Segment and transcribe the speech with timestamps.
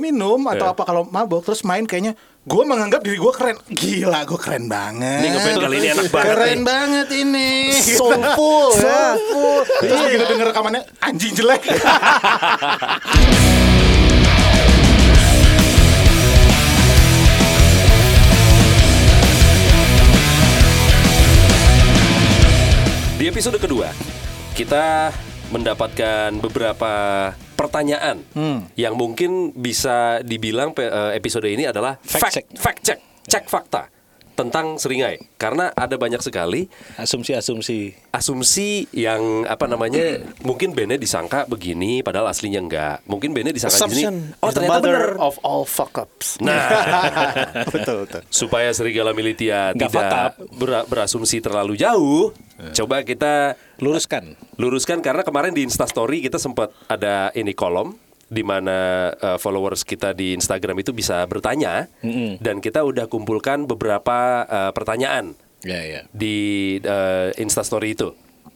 [0.00, 0.72] minum atau Iya.
[0.72, 3.56] apa kalau mabok terus main kayaknya gue menganggap diri gue keren.
[3.68, 5.20] Gila, gue keren banget.
[5.20, 6.64] Ini ngeband kali ini enak banget Keren nih.
[6.64, 7.50] banget ini.
[7.76, 8.80] Soulful, ya.
[9.12, 9.60] Soulful.
[9.78, 11.62] Terus kita denger rekamannya anjing jelek.
[23.16, 23.92] Di episode kedua,
[24.56, 25.12] kita
[25.52, 26.92] mendapatkan beberapa
[27.60, 28.16] pertanyaan
[28.72, 32.46] yang mungkin bisa dibilang eh, episode ini adalah Fact fact, check.
[32.56, 33.89] fact check, cek fakta
[34.40, 35.20] tentang seringai.
[35.36, 37.92] Karena ada banyak sekali Asumsi-asumsi.
[38.10, 42.96] asumsi yang apa namanya mungkin bandnya disangka begini padahal aslinya enggak.
[43.04, 44.06] Mungkin bandnya disangka gini.
[44.06, 45.12] Assumption Oh is the ternyata mother bener.
[45.18, 46.40] of all fuck ups.
[46.40, 46.64] Nah,
[47.74, 48.22] betul, betul.
[48.28, 52.32] supaya serigala militia Nggak tidak ber- berasumsi terlalu jauh,
[52.72, 54.36] coba kita Luruskan.
[54.56, 57.96] luruskan karena kemarin di Instastory kita sempat ada ini kolom
[58.30, 61.90] di mana uh, followers kita di Instagram itu bisa bertanya
[62.38, 66.00] dan kita udah kumpulkan beberapa uh, pertanyaan Ya, ya.
[66.08, 68.14] di uh, Instastory itu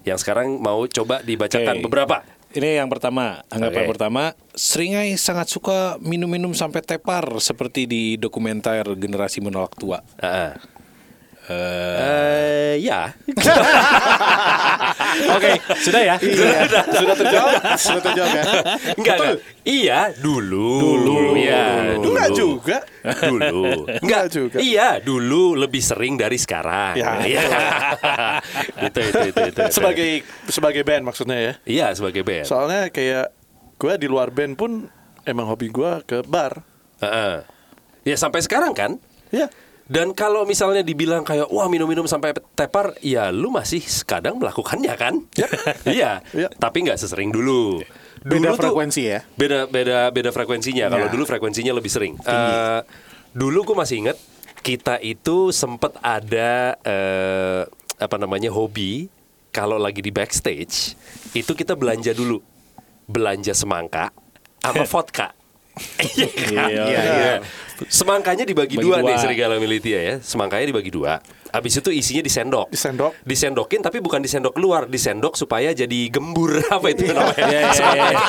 [0.09, 1.85] yang sekarang mau coba dibacakan Oke.
[1.85, 2.25] beberapa.
[2.55, 3.91] Ini yang pertama, anggapan Oke.
[3.99, 4.23] pertama,
[4.55, 9.99] Seringai sangat suka minum-minum sampai tepar seperti di dokumenter Generasi Menolak Tua.
[10.23, 10.55] Ah.
[11.45, 13.13] Eh, Eh, ya.
[15.35, 16.17] Oke, sudah ya.
[16.21, 17.55] Iya, sudah terjawab.
[17.79, 18.45] Sudah terjawab ya.
[18.99, 19.19] Enggak.
[19.65, 20.71] Iya, dulu.
[20.81, 21.17] Dulu.
[21.39, 21.65] Iya,
[21.99, 22.09] dulu.
[22.13, 22.79] Enggak juga.
[23.03, 23.65] Dulu.
[24.03, 24.59] Enggak juga.
[24.61, 26.95] Iya, dulu lebih sering dari sekarang.
[26.99, 27.11] Ya.
[27.25, 27.43] Iya.
[28.89, 29.61] itu, itu, itu, itu.
[29.73, 30.11] sebagai
[30.51, 31.53] sebagai band maksudnya ya.
[31.65, 32.47] Iya, sebagai band.
[32.47, 33.33] Soalnya kayak
[33.79, 34.89] gue di luar band pun
[35.25, 36.63] emang hobi gue ke bar.
[37.01, 37.45] Heeh.
[38.05, 39.01] Ya sampai sekarang kan?
[39.33, 39.49] Ya.
[39.95, 45.15] Dan kalau misalnya dibilang kayak wah minum-minum sampai tepar, ya lu masih kadang melakukannya kan?
[45.87, 46.19] iya.
[46.35, 46.51] Iya.
[46.51, 47.79] Tapi nggak sesering dulu.
[48.19, 49.23] Beda Dulu tuh- frekuensi ya.
[49.39, 50.91] Beda beda beda frekuensinya.
[50.91, 51.13] Kalau Ya.
[51.13, 52.19] dulu frekuensinya lebih sering.
[52.19, 52.81] Eh,
[53.31, 54.19] dulu gue masih inget
[54.61, 57.63] kita itu sempet ada eh,
[57.95, 59.07] apa namanya hobi
[59.53, 60.99] kalau lagi di backstage
[61.31, 62.43] itu kita belanja dulu
[63.07, 64.11] belanja semangka
[64.59, 65.31] sama vodka.
[65.99, 66.69] Iya kan?
[66.71, 67.35] Iya, Iya.
[67.85, 69.09] Semangkanya dibagi Bagi dua, dua.
[69.09, 70.15] nih serigala militia ya.
[70.21, 71.19] Semangkanya dibagi dua.
[71.51, 72.67] Habis itu isinya disendok.
[72.69, 73.13] Disendok.
[73.21, 77.35] Disendokin tapi bukan disendok keluar, disendok supaya jadi gembur apa itu namanya?
[77.41, 78.07] Iya, iya, iya.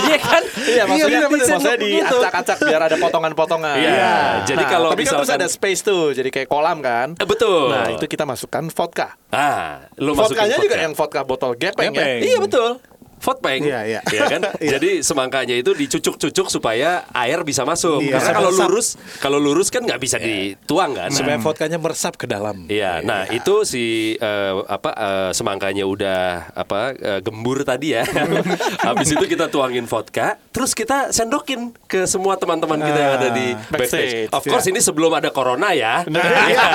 [0.00, 0.42] Iya kan?
[0.60, 3.76] Iya maksudnya, Iya, maksudnya diacak-acak biar ada potongan-potongan.
[3.76, 7.14] Iya, jadi Nah, kalau tapi kan terus misalkan- ada space tuh, jadi kayak kolam kan.
[7.16, 7.70] Eh, betul.
[7.70, 9.08] Nah itu kita masukkan vodka.
[9.28, 10.82] Ah, lu masukin Vodkanya juga vodka.
[10.82, 12.18] yang vodka botol gepeng, Gepeng.
[12.20, 12.26] ya.
[12.26, 12.70] Iya betul.
[13.20, 14.00] Vodpeng, Iya, iya.
[14.26, 14.40] kan?
[14.74, 18.00] Jadi semangkanya itu dicucuk-cucuk supaya air bisa masuk.
[18.00, 18.16] Iya.
[18.16, 21.12] Karena kalau lurus, kalau lurus kan nggak bisa dituang kan.
[21.12, 22.64] Supaya vodkanya meresap ke dalam.
[22.66, 23.84] Iya, nah itu si
[24.16, 26.20] eh, apa eh, semangkanya udah
[26.56, 28.08] apa eh, gembur tadi ya.
[28.88, 33.46] Habis itu kita tuangin vodka, terus kita sendokin ke semua teman-teman kita yang ada di
[33.50, 34.32] Ah, backstage.
[34.32, 36.08] backstage, Of course ini sebelum ada corona ya.
[36.08, 36.68] Iya.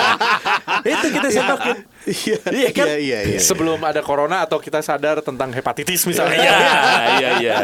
[0.94, 1.78] itu kita sendokin.
[2.06, 2.86] Iya, Iya kan?
[2.86, 3.40] Iya, iya, iya.
[3.42, 6.38] Sebelum ada corona atau kita sadar tentang hepatitis misalnya.
[6.38, 6.58] Iya,
[7.18, 7.56] iya, iya.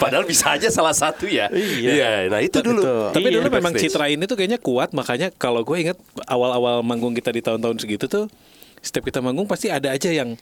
[0.00, 1.52] Padahal bisa aja salah satu ya.
[1.52, 2.32] Iya.
[2.32, 3.12] Nah itu dulu.
[3.12, 6.80] Tapi Iya, dulu di memang citra ini tuh kayaknya kuat makanya kalau gue inget awal-awal
[6.80, 8.32] manggung kita di tahun-tahun segitu tuh
[8.80, 10.34] setiap kita manggung pasti ada aja yang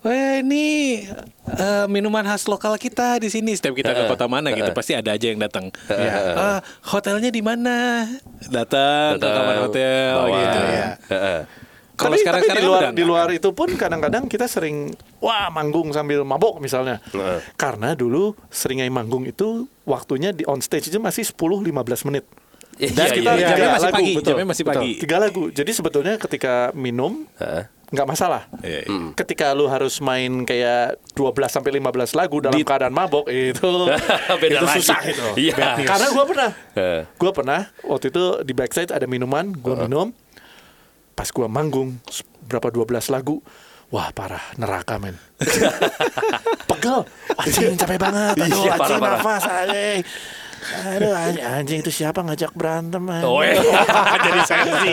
[0.00, 1.04] Wah ini
[1.44, 3.52] eh, minuman khas lokal kita di sini.
[3.52, 5.68] Setiap kita ke kota mana gitu pasti ada aja yang datang.
[6.32, 8.08] Ah, hotelnya di mana?
[8.48, 10.40] Datang ke kamar hotel Bawa.
[10.40, 10.60] gitu.
[10.64, 10.88] Iya.
[12.00, 15.90] Kalau sekarang tapi sekarang di luar di luar itu pun kadang-kadang kita sering wah manggung
[15.90, 16.98] sambil mabok misalnya.
[17.06, 17.38] Heeh.
[17.54, 19.48] Karena dulu seringai manggung itu
[19.84, 21.68] waktunya di on stage itu masih 10-15
[22.06, 22.24] menit.
[22.76, 24.80] Iya, Dan kita iya, jamnya tiga masih lagu, pagi, betul, jamnya masih betul.
[24.80, 24.92] pagi.
[24.96, 25.42] Tiga lagu.
[25.50, 27.64] Jadi sebetulnya ketika minum Heeh.
[27.90, 28.42] nggak masalah.
[28.64, 28.88] Iya, iya.
[28.88, 29.10] Hmm.
[29.12, 33.68] Ketika lu harus main kayak 12 sampai 15 lagu dalam Di- keadaan mabok itu
[34.40, 34.78] Beda itu lagi.
[34.80, 35.26] susah itu.
[35.36, 35.84] Iya.
[35.84, 37.00] Karena gua pernah Heeh.
[37.14, 40.16] Gua pernah waktu itu di backstage ada minuman, gua minum.
[41.20, 42.00] Pas gua manggung
[42.48, 43.44] berapa 12 lagu,
[43.92, 45.20] wah parah neraka men.
[46.72, 47.04] Pegel,
[47.36, 48.40] anjing capek banget.
[48.40, 50.00] Aduh, Iya, anjing nafas anjing.
[50.80, 53.28] Aduh anjing, anjing itu siapa ngajak berantem anjing.
[53.28, 53.60] Oh, iya.
[54.32, 54.92] jadi sensi.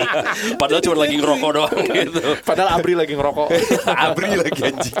[0.60, 2.20] Padahal cuma lagi ngerokok doang gitu.
[2.44, 3.48] Padahal Abri lagi ngerokok.
[4.12, 4.96] Abri lagi anjing.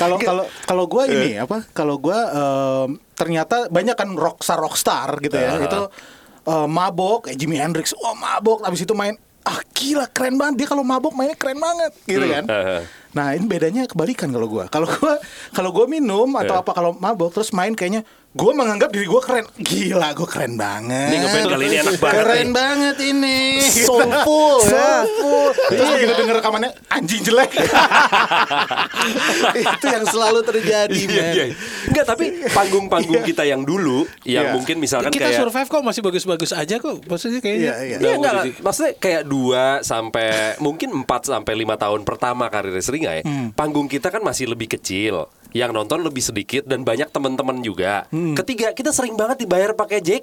[0.00, 1.68] Kalau kalau kalau gue ini apa?
[1.76, 5.52] Kalau gue em, ternyata banyak kan rockstar rockstar gitu ya.
[5.52, 5.68] Ah.
[5.68, 5.80] Itu
[6.48, 7.92] eh, mabok kayak Jimi Hendrix.
[8.00, 8.64] Wah mabok.
[8.64, 9.20] Habis itu main.
[9.42, 12.44] Ah gila keren banget dia kalau mabok mainnya keren banget gitu kan.
[12.46, 12.80] Heeh.
[13.12, 14.64] Nah ini bedanya kebalikan kalau gue.
[14.70, 15.14] Kalau gue
[15.50, 16.62] kalau gue minum atau Eh.
[16.62, 19.44] apa kalau mabok terus main kayaknya gue menganggap diri gue keren.
[19.54, 21.08] Gila, gue keren banget.
[21.12, 22.48] Ini ngeband kali ini enak banget Keren nih.
[22.50, 23.38] banget ini.
[23.60, 25.04] Soulful ya.
[25.04, 25.48] Soulful.
[25.68, 27.50] Terus begitu denger rekamannya anjing jelek.
[29.52, 31.44] itu yang selalu terjadi, Iya, iya.
[31.84, 34.54] Enggak, tapi panggung-panggung kita yang dulu yang Iya.
[34.54, 37.04] mungkin misalkan kita kayak survive kok masih bagus-bagus aja kok.
[37.04, 37.62] Maksudnya kayaknya.
[37.62, 37.96] Iya, iya.
[37.98, 40.28] udah Iya enggak, maksudnya kayak dua sampai
[40.58, 43.20] mungkin 4 sampai lima tahun pertama karir Seringai,
[43.52, 48.08] panggung kita kan masih lebih kecil, yang nonton lebih sedikit dan banyak teman-teman juga.
[48.12, 50.22] Ketiga, kita sering banget dibayar pakai Jack.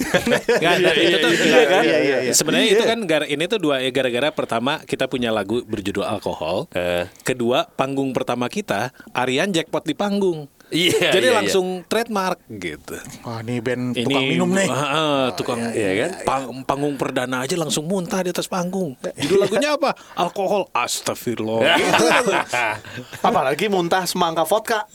[0.00, 1.82] Itu tuh Iya kan?
[1.84, 2.32] Iya, iya, iya.
[2.32, 6.66] Sebenarnya itu kan gara ini tuh dua ya gara-gara pertama kita punya lagu berjudul alkohol.
[6.72, 7.06] Eh.
[7.22, 10.48] Kedua panggung pertama kita Aryan jackpot di panggung.
[10.72, 12.96] Iya, Jadi iya, langsung trademark gitu.
[13.22, 14.68] Wah, ini band Ini tukang minum nih.
[14.68, 16.10] Ah, tukang Iya kan?
[16.24, 18.96] pang- panggung perdana aja langsung muntah di atas panggung.
[19.14, 19.92] Judul lagunya apa?
[20.16, 20.72] Alkohol.
[20.72, 21.76] Astagfirullah.
[21.76, 22.32] Gitu.
[23.28, 24.88] Apalagi muntah semangka vodka.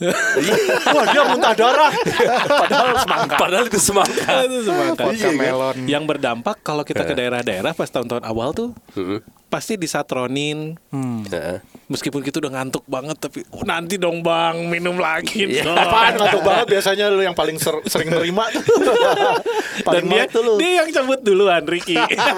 [0.88, 1.92] Wah dia muntah darah.
[2.44, 3.36] Padahal semangka.
[3.38, 4.30] Padahal itu semangka.
[4.44, 5.02] Itu semangka.
[5.06, 5.76] Vodka melon.
[5.86, 8.74] Yang berdampak kalau kita ke daerah-daerah pas tahun-tahun awal tuh
[9.46, 10.74] pasti disatronin.
[11.30, 11.58] Heeh.
[11.88, 15.48] Meskipun kita udah ngantuk banget tapi oh, nanti dong bang minum lagi.
[15.48, 15.64] Iya.
[15.64, 15.72] dong.
[15.74, 18.44] Apaan ngantuk banget biasanya lu yang paling ser- sering nerima.
[19.88, 20.52] Dan dia, tuh lu.
[20.56, 21.96] dia yang cabut duluan Ricky.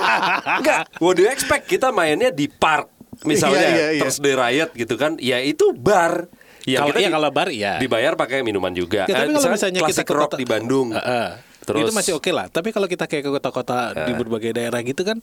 [0.59, 1.67] Enggak, what do you expect?
[1.67, 2.87] Kita mainnya di park
[3.21, 4.01] misalnya Iya, iya, iya.
[4.01, 6.31] terus di riot gitu kan, ya itu bar.
[6.63, 7.73] Ya, Kalau- kita iya, di- kalau bar, iya.
[7.77, 9.05] Dibayar pakai minuman juga.
[9.05, 10.93] Ya, tapi Eh, kalau misalnya kita ke rock kota- di Bandung.
[10.93, 11.29] Heeh.
[11.61, 12.47] Terus itu masih oke lah.
[12.47, 15.21] Tapi kalau kita kayak ke kota-kota di berbagai daerah gitu kan,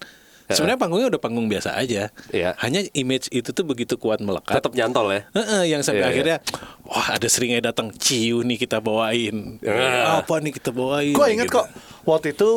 [0.56, 2.08] sebenarnya panggungnya udah panggung biasa aja.
[2.30, 2.56] Iya.
[2.58, 4.58] Hanya image itu tuh begitu kuat melekat.
[4.58, 5.28] tetap nyantol ya.
[5.34, 6.14] Heeh, yang sampai Iya, iya.
[6.14, 6.38] akhirnya
[6.84, 10.20] wah ada seringai datang ciu nih kita bawain Ah.
[10.20, 11.60] apa nih kita bawain Gue inget gitu.
[11.60, 11.68] kok
[12.04, 12.50] waktu itu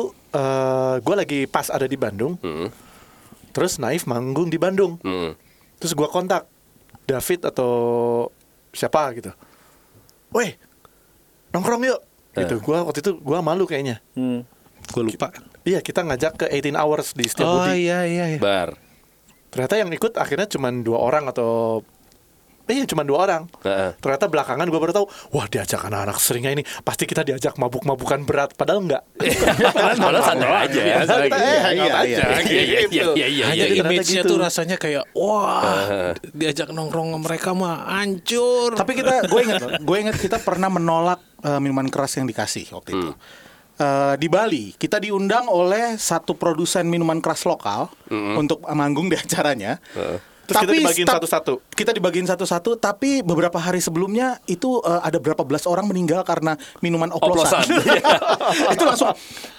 [0.97, 2.39] gue lagi pas ada di Bandung.
[3.51, 4.95] Terus Naif manggung di Bandung.
[5.01, 5.35] Hmm.
[5.75, 6.47] Terus gue kontak
[7.03, 7.71] David atau
[8.71, 9.35] siapa gitu.
[10.31, 10.55] Weh,
[11.51, 11.99] nongkrong yuk.
[12.31, 12.63] Gitu.
[12.63, 13.99] Gua waktu itu gua malu kayaknya.
[14.13, 14.47] hmm,
[14.87, 15.27] gue lupa
[15.61, 17.85] Iya, kita ngajak ke 18 hours di oh Setiabudi.
[17.85, 18.39] iya iya, iya.
[18.41, 18.73] Bar.
[19.51, 21.83] Ternyata yang ikut akhirnya cuma dua orang atau
[22.71, 23.43] Eh, cuma dua orang.
[23.67, 23.91] Heeh.
[23.99, 25.05] Ternyata belakangan gue baru tahu,
[25.35, 28.55] wah diajak anak-anak seringai ini, pasti kita diajak mabuk-mabukan berat.
[28.55, 29.03] Padahal enggak.
[29.99, 30.95] Padahal santai aja ya.
[31.03, 33.81] Santai, Iya, iya, aja, Iya, iya, iya, iya, iya, hanya iya.
[33.83, 34.31] image-nya gitu.
[34.31, 39.97] tuh rasanya kayak wah diajak nongkrong sama mereka mah hancur Tapi kita, gue inget, gue
[39.99, 43.11] inget kita pernah menolak eh, minuman keras yang dikasih waktu itu.
[43.81, 44.77] Eh, di Bali.
[44.77, 47.89] Kita diundang oleh satu produsen minuman keras lokal
[48.37, 49.81] untuk manggung di acaranya.
[50.51, 51.53] Terus kita dibagiin satu-satu.
[51.71, 56.59] Kita dibagiin satu-satu, tapi beberapa hari sebelumnya itu eh, ada berapa belas orang meninggal karena
[56.83, 57.63] minuman oplosan.
[57.63, 58.73] Oplosan, iya.
[58.75, 59.09] itu langsung,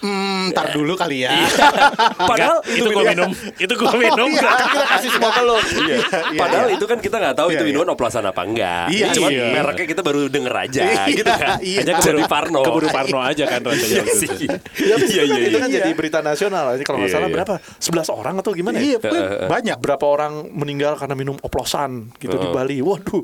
[0.04, 1.32] hmm, ntar dulu kali ya.
[2.30, 5.56] Padahal itu gue minum itu gue minum kita kasih semua ke lo.
[5.56, 5.96] Iya,
[6.36, 6.76] Padahal iya.
[6.76, 7.70] itu kan kita nggak tahu Iya, itu iya.
[7.72, 8.84] minuman oplosan apa enggak.
[8.92, 9.46] Iya, Cuma iya.
[9.50, 11.56] mereknya kita baru denger aja Iya, gitu kan.
[11.64, 11.78] iya.
[11.82, 12.60] hanya keburu Parno.
[12.60, 14.44] keburu Parno aja kan rasanya Iya itu.
[14.44, 14.52] Ya,
[14.82, 15.62] Iya, itu kan, iya, itu iya.
[15.62, 16.64] kan jadi berita nasional.
[16.76, 17.34] Jadi kalau nggak Iya, salah iya.
[17.38, 17.54] berapa?
[17.80, 18.98] 11 orang atau gimana Iya, ya?
[18.98, 19.76] pokoknya banyak.
[19.78, 22.79] Berapa orang meninggal karena minum oplosan gitu di Bali.
[22.82, 23.23] Waduh.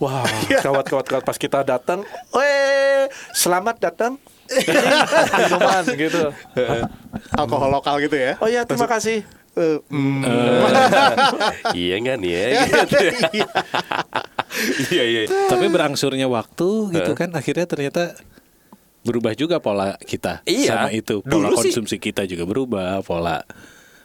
[0.00, 0.24] Wah,
[0.64, 2.00] kawat kawat kawat pas kita datang,
[2.32, 4.16] "Weh, selamat datang."
[5.40, 6.32] Minuman gitu.
[7.36, 8.34] Alkohol lokal gitu ya.
[8.40, 9.22] Oh iya, terima kasih.
[9.50, 10.22] Eh, mm.
[11.80, 12.46] Iya nggak nih ya?
[12.64, 12.96] Gitu.
[14.90, 15.20] Iya iya.
[15.46, 18.18] tapi berangsurnya waktu gitu kan akhirnya ternyata
[19.00, 20.68] berubah juga pola kita Iya.
[20.68, 23.40] sama itu pola Dulu sih- konsumsi kita juga berubah pola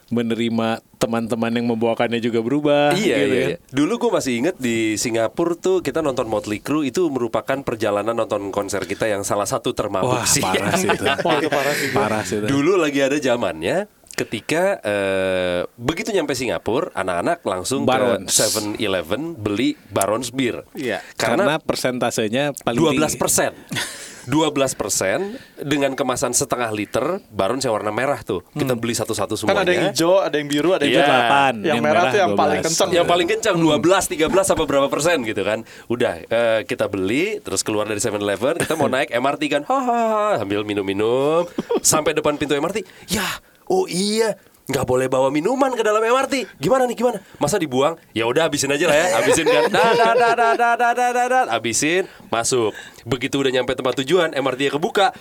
[0.08, 3.50] menerima teman-teman yang membawakannya juga berubah Iya, gitu iya, kan.
[3.52, 3.56] iya.
[3.68, 8.48] Dulu gue masih inget di Singapura tuh kita nonton Motley Crue itu merupakan perjalanan nonton
[8.48, 10.40] konser kita yang salah satu termabuk wah sih.
[10.40, 11.88] parah sih itu Wah, itu parah sih.
[11.90, 12.46] parah sih itu.
[12.46, 13.86] Dulu lagi ada zamannya
[14.16, 18.24] ketika eh, begitu nyampe Singapura, anak-anak langsung Barons.
[18.24, 20.64] ke 7-Eleven beli Barons Beer.
[20.72, 21.04] Iya.
[21.14, 23.18] karena Karena persentasenya paling 12 tinggi.
[24.26, 24.74] persen.
[24.74, 25.18] 12 persen
[25.56, 28.42] dengan kemasan setengah liter Barons yang warna merah tuh.
[28.52, 29.62] Kita beli satu-satu Kan semuanya.
[29.62, 31.06] ada yang hijau, ada yang biru, ada yang putih.
[31.06, 32.42] Delapan, Yang, yang merah, merah tuh yang 12.
[32.42, 32.88] paling kenceng.
[32.90, 35.58] Yang paling kencang 12, 13 apa berapa persen gitu kan.
[35.86, 39.62] Udah eh, kita beli terus keluar dari 7-Eleven, kita mau naik MRT kan.
[39.64, 41.46] Hahaha, sambil minum-minum
[41.80, 42.82] sampai depan pintu MRT.
[43.06, 43.26] Ya,
[43.66, 44.34] oh iya,
[44.66, 46.58] nggak boleh bawa minuman ke dalam MRT.
[46.58, 47.22] Gimana nih gimana?
[47.38, 47.94] Masa dibuang?
[48.10, 49.06] Ya udah habisin aja lah ya.
[49.22, 49.62] Habisin kan.
[49.70, 51.46] Dah.
[51.54, 52.74] Habisin, masuk.
[53.06, 55.14] Begitu udah nyampe tempat tujuan, MRT-nya kebuka.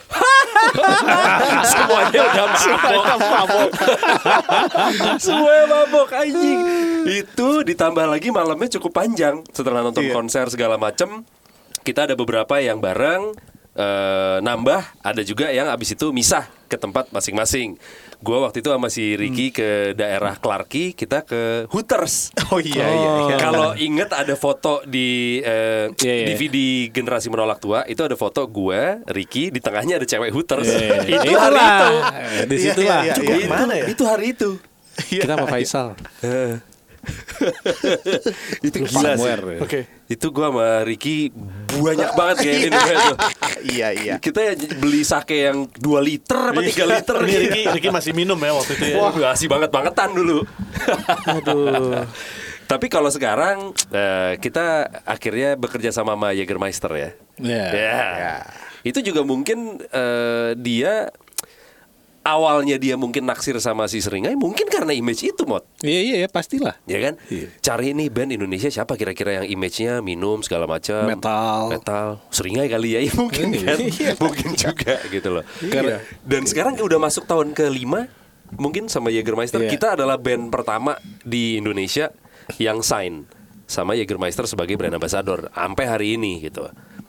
[1.71, 2.45] Semuanya udah
[3.21, 3.69] mabok.
[5.23, 6.59] Semuanya mabok anjing.
[7.05, 10.13] Itu ditambah lagi malamnya cukup panjang setelah nonton Iya.
[10.17, 11.21] konser segala macem.
[11.85, 13.37] Kita ada beberapa yang bareng
[13.75, 17.77] eh, nambah, ada juga yang abis itu misah ke tempat masing-masing.
[18.19, 22.31] Gua waktu itu sama si Ricky ke daerah Clarky, kita ke Hooters.
[22.49, 23.37] Oh iya iya iya.
[23.37, 26.25] Kalau inget ada foto di eh, Iya, iya.
[26.31, 26.57] DVD
[26.89, 30.65] generasi menolak tua itu ada foto gue, Ricky di tengahnya ada cewek Hooters.
[30.65, 31.19] Iya, iya.
[31.25, 31.43] itu Itulah.
[31.43, 31.89] hari itu.
[31.91, 33.01] Eh, Di Iya, situlah.
[33.01, 33.47] iya, iya, Itu, iya.
[33.49, 33.85] Mana ya?
[33.89, 34.49] itu hari itu.
[34.95, 35.87] Kita sama Faisal.
[38.67, 39.31] itu gila sih.
[39.61, 39.79] Oke.
[40.05, 41.29] Itu gua sama Ricky
[41.73, 43.13] banyak banget kayak ini itu.
[43.75, 44.13] Iya iya.
[44.21, 48.37] Kita ya beli sake yang 2 liter apa 3 liter Ini Ricky, Ricky masih minum
[48.37, 48.95] ya waktu itu ya.
[49.01, 50.45] Wah, ngasih banget-bangetan dulu.
[51.29, 52.05] Aduh.
[52.65, 57.09] Tapi kalau sekarang eh, kita akhirnya bekerja sama sama Jägermeister ya.
[57.37, 57.65] Iya.
[57.73, 58.35] Ya.
[58.85, 61.09] Itu juga mungkin eh, dia
[62.25, 65.61] awalnya dia mungkin naksir sama si Seringai mungkin karena image itu mod.
[65.79, 66.73] Iya iya ya, pastilah.
[66.83, 67.21] Ya kan?
[67.61, 71.05] Cari nih band Indonesia siapa kira-kira yang image-nya minum segala macam.
[71.05, 71.69] Metal.
[71.69, 72.07] Metal.
[72.27, 73.77] Seringai kali ya, ya mungkin kan.
[74.17, 75.45] mungkin juga gitu loh.
[75.63, 78.09] Karena- Dan sekarang udah masuk tahun kelima
[78.57, 79.69] mungkin sama Jägermeister Iya.
[79.69, 82.09] kita adalah band pertama di Indonesia
[82.57, 83.25] yang sign
[83.65, 86.65] sama Jägermeister sebagai brand ambassador sampai hari ini gitu.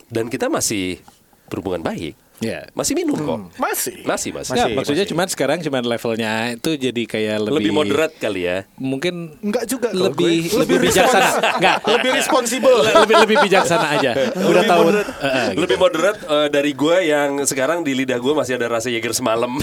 [0.06, 1.00] Dan kita masih
[1.46, 2.16] berhubungan baik.
[2.36, 2.68] Iya.
[2.72, 3.38] Masih minum kok.
[3.56, 4.04] Masih.
[4.04, 4.52] Masih, masih.
[4.52, 5.12] Nggak, Masih, maksudnya masih.
[5.12, 8.58] cuman sekarang cuman levelnya itu jadi kayak lebih Lebih moderat kali ya.
[8.76, 10.60] Mungkin Enggak juga lebih gue.
[10.60, 11.28] lebih bijaksana.
[11.56, 12.76] Enggak, Lebih responsibel.
[12.84, 14.10] lebih lebih bijaksana aja.
[14.36, 14.82] Udah lebih tahu.
[14.84, 15.60] moderat, eh, gitu.
[15.64, 19.56] lebih moderat eh, dari gue yang sekarang di lidah gue masih ada rasa Jager semalam.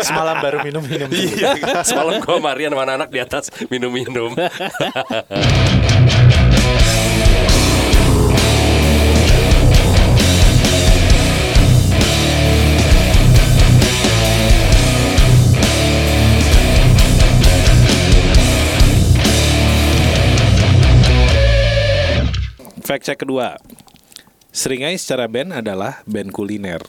[0.00, 1.08] Semalam baru minum-minum.
[1.10, 4.32] Iya, semalam gue Marian sama anak-anak di atas minum-minum.
[22.84, 23.56] Fact check kedua.
[24.52, 26.84] Seringai secara band adalah band kuliner.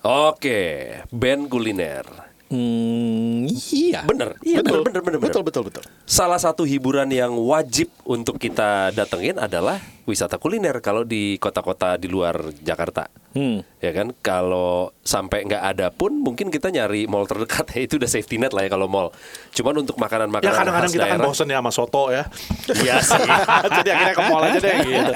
[0.00, 2.23] Oke, band kuliner.
[2.54, 4.06] Hmm, iya.
[4.06, 5.26] Bener, iya bener, bener, bener, bener.
[5.26, 5.82] Betul betul betul.
[6.06, 12.06] Salah satu hiburan yang wajib untuk kita datengin adalah wisata kuliner kalau di kota-kota di
[12.06, 13.10] luar Jakarta.
[13.34, 13.66] Hmm.
[13.82, 18.06] Ya kan, kalau sampai nggak ada pun mungkin kita nyari mall terdekat ya itu udah
[18.06, 19.10] safety net lah ya kalau mall.
[19.50, 22.22] Cuman untuk makanan-makanan Ya kadang-kadang kita kan daerah- bosen ya sama soto ya.
[22.86, 23.18] Iya sih.
[23.82, 25.12] Jadi akhirnya ke mall aja deh gitu.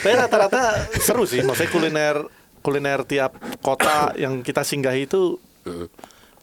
[0.00, 0.62] Tapi rata-rata
[0.96, 1.44] seru sih.
[1.44, 2.16] Maksudnya kuliner
[2.60, 5.36] kuliner tiap kota yang kita singgahi itu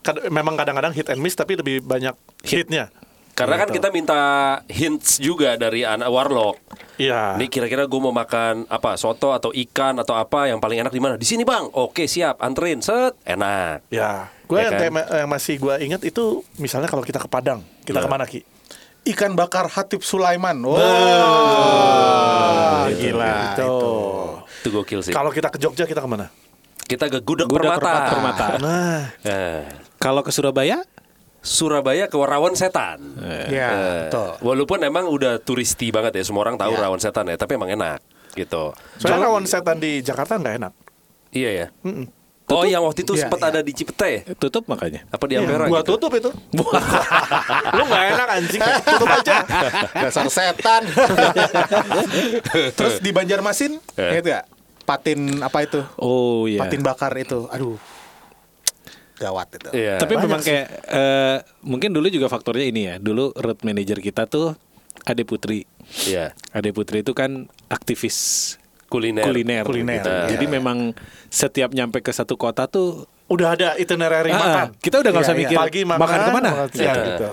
[0.08, 2.88] kad- memang kadang-kadang hit and miss tapi lebih banyak hitnya.
[3.36, 3.78] Karena kan Gitu.
[3.78, 4.20] kita minta
[4.66, 6.58] hints juga dari anak warlock.
[6.98, 7.38] Iya.
[7.38, 10.98] Ini kira-kira gue mau makan apa soto atau ikan atau apa yang paling enak di
[10.98, 11.14] mana?
[11.16, 11.70] Di sini bang.
[11.72, 13.86] Oke siap, anterin set, enak.
[13.90, 15.06] Ya, gue Ya yang, kan?
[15.14, 18.06] yang masih gue ingat itu misalnya kalau kita ke Padang, kita Nah.
[18.06, 18.42] ke mana ki?
[19.06, 20.58] Ikan bakar Hatip Sulaiman.
[20.68, 20.82] Wah,
[22.90, 23.62] gila Gitu.
[23.62, 23.86] itu.
[24.58, 25.14] Itu gokil sih.
[25.14, 26.28] Kalau kita ke Jogja kita ke mana?
[26.88, 28.10] Kita ke Gudeg, Gudeg Permata.
[28.10, 28.46] Permata.
[28.58, 29.62] Nah, Eh,
[29.98, 30.80] Kalau ke Surabaya?
[31.40, 33.00] Surabaya ke Rawan Setan.
[33.48, 33.72] Ya, Eh,
[34.06, 34.30] betul.
[34.42, 36.82] walaupun emang udah turisti banget ya, semua orang tahu Ya.
[36.82, 38.00] Rawan Setan ya, tapi emang enak
[38.34, 38.70] gitu.
[38.96, 40.74] soalnya rawon setan di Jakarta nggak enak.
[41.32, 41.68] Iya ya.
[41.82, 42.06] Mm-mm.
[42.48, 43.50] Oh, yang waktu itu Iya, sempat iya.
[43.50, 44.22] ada di Cipete ya?
[44.34, 45.04] Tutup makanya.
[45.10, 45.98] Apa di Ampera Gua gitu?
[45.98, 46.30] tutup itu.
[47.76, 49.36] Lu nggak enak anjing, tutup aja.
[49.98, 50.82] Dasar setan.
[52.78, 54.12] Terus di Banjarmasin, Eh.
[54.14, 54.44] inget gak?
[54.88, 55.84] Patin apa itu?
[56.00, 56.64] Oh iya.
[56.64, 57.52] Patin bakar itu.
[57.52, 57.76] Aduh.
[59.18, 59.70] Gawat itu.
[59.74, 59.98] Iya.
[59.98, 60.48] Tapi Banyak memang sih.
[60.48, 62.96] kayak eh, mungkin dulu juga faktornya ini ya.
[62.98, 64.56] Dulu road manager kita tuh
[65.04, 65.68] Ade Putri.
[66.06, 66.32] Iya.
[66.50, 68.56] Ade Putri itu kan aktivis
[68.88, 69.28] Kuliner.
[69.28, 69.62] kuliner.
[69.62, 70.08] Kuliner, gitu.
[70.08, 70.28] iya.
[70.32, 70.96] Jadi memang
[71.28, 74.68] setiap nyampe ke satu kota tuh Udah ada itinerary Ah, makan.
[74.80, 75.60] kita udah nggak usah Iya, mikir iya.
[75.60, 76.50] Pagi makan, makan ke mana.
[76.50, 76.96] makan Ya, siang.
[77.04, 77.28] gitu.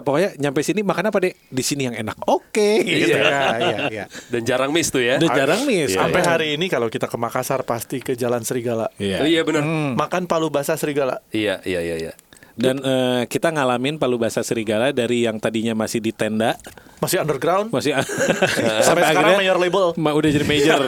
[0.00, 1.32] Pokoknya nyampe sini makan apa deh?
[1.50, 2.26] Di sini yang enak.
[2.26, 2.82] Oke.
[2.82, 3.14] Gitu.
[3.14, 4.04] Iya, iya, iya.
[4.32, 5.20] Dan jarang miss tuh ya.
[5.22, 5.86] Udah jarang nih.
[5.86, 6.30] Iya, Sampai iya.
[6.34, 8.90] hari ini kalau kita ke Makassar pasti ke Jalan Serigala.
[8.98, 9.22] Iya.
[9.22, 9.62] Oh, iya benar.
[9.94, 11.22] Makan palu basah Serigala.
[11.30, 12.12] Iya, iya, iya, iya.
[12.54, 16.54] Dan eh, kita ngalamin palu basah serigala dari yang tadinya masih di tenda,
[17.02, 17.74] Masih underground.
[17.74, 17.98] masih
[18.86, 19.90] Sampai sekarang mayor label.
[19.98, 20.86] Ma, udah jadi major.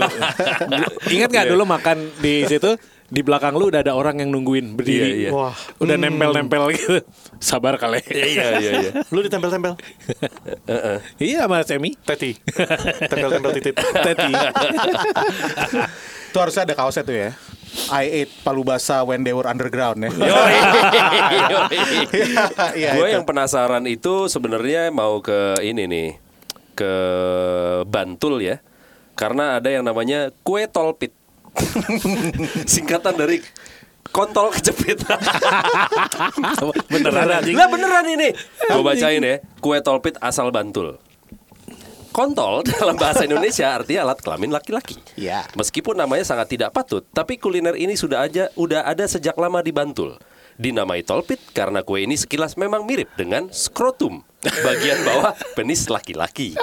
[1.19, 5.07] Ingat nggak dulu makan di situ di belakang lu udah ada orang yang nungguin berdiri.
[5.07, 5.31] Iya, iya.
[5.31, 5.55] Wah.
[5.79, 6.99] Udah nempel-nempel gitu.
[7.39, 8.03] Sabar kali.
[8.11, 8.91] Iya, iya, iya.
[9.15, 9.79] Lu ditempel-tempel.
[11.23, 11.95] iya sama Semi.
[12.03, 12.35] Teti.
[13.07, 13.75] Tempel-tempel titit.
[13.79, 14.33] Teti.
[16.35, 17.31] Itu harusnya ada kaosnya tuh ya.
[17.93, 20.11] I ate palu basah when they were underground ya.
[22.77, 23.15] Iya, Gue itu.
[23.17, 26.09] yang penasaran itu sebenarnya mau ke ini nih
[26.77, 26.93] ke
[27.89, 28.61] Bantul ya,
[29.17, 31.13] karena ada yang namanya kue tolpit,
[32.73, 33.43] singkatan dari
[34.11, 35.05] kontol kejepit.
[36.93, 37.57] Beneran anjing.
[37.57, 38.33] Lah beneran ini.
[38.73, 40.97] Gue bacain ya, kue tolpit asal Bantul.
[42.17, 44.97] Kontol dalam bahasa Indonesia artinya alat kelamin laki-laki.
[45.21, 45.45] Iya.
[45.53, 49.77] Meskipun namanya sangat tidak patut, tapi kuliner ini sudah aja udah ada sejak lama di
[49.77, 50.17] Bantul.
[50.57, 56.57] Dinamai tolpit karena kue ini sekilas memang mirip dengan skrotum, bagian bawah penis laki-laki.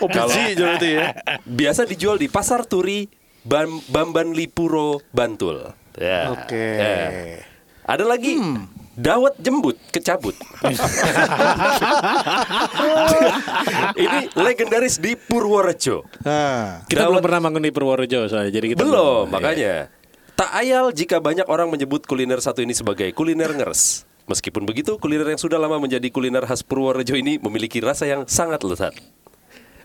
[0.00, 1.08] Oh, biji jadi ya.
[1.44, 3.04] Biasa dijual di Pasar Turi,
[3.44, 5.68] Bam Bamban Lipuro, Bantul.
[5.94, 6.32] Ya.
[6.32, 6.56] Oke.
[6.56, 6.94] Ya.
[7.84, 8.40] Ada lagi
[8.96, 10.32] dawet jembut kecabut.
[13.94, 16.08] Ini legendaris di Purworejo.
[16.22, 18.50] Nah, Kita Dawet- belum pernah manggung di Purworejo soalnya.
[18.50, 19.32] Jadi kita Belum, Iya.
[19.32, 19.74] makanya.
[20.34, 24.02] Tak ayal jika banyak orang menyebut kuliner satu ini sebagai kuliner ngeres.
[24.24, 28.64] Meskipun begitu, kuliner yang sudah lama menjadi kuliner khas Purworejo ini memiliki rasa yang sangat
[28.64, 28.96] lezat.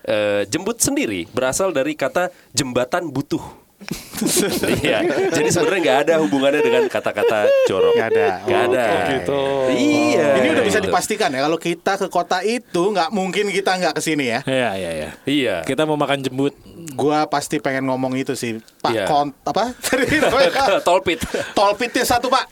[0.09, 3.41] Eh, jembut sendiri berasal dari kata jembatan butuh.
[4.83, 7.95] Iya, jadi sebenarnya nggak ada hubungannya dengan kata-kata jorok.
[7.95, 8.27] Nggak ada.
[8.43, 8.83] Nggak ada.
[8.83, 9.41] Oh, gitu.
[9.71, 10.27] Iya.
[10.43, 10.91] ini udah bisa gitu.
[10.91, 14.39] dipastikan ya kalau kita ke kota itu nggak mungkin kita nggak ke sini ya.
[14.43, 15.09] Iya, iya, iya.
[15.23, 15.55] Iya.
[15.63, 16.51] Kita mau makan jembut.
[16.91, 19.05] Gua pasti pengen ngomong itu sih, Pak Iya.
[19.07, 19.71] Kont apa?
[20.87, 21.23] Tolpit.
[21.55, 22.51] Tolpitnya satu Pak.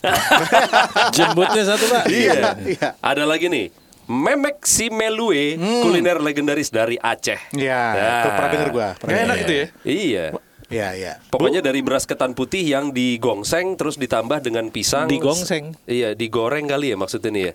[1.18, 2.08] Jembutnya satu, Pak.
[2.08, 2.90] Iya, iya.
[3.04, 3.87] Ada lagi nih.
[4.08, 7.52] Memek si Melue, kuliner legendaris dari Aceh.
[7.52, 8.24] Iya, Nah.
[8.24, 8.88] tuh pernah denger gua.
[8.96, 9.66] Pernah Gak enak itu ya.
[9.84, 10.26] Iya.
[10.68, 11.14] Iya, iya.
[11.28, 15.08] Pokoknya dari beras ketan putih yang digongseng terus ditambah dengan pisang.
[15.08, 15.76] Digongseng?
[15.84, 17.54] Iya, digoreng kali ya maksudnya nih ya.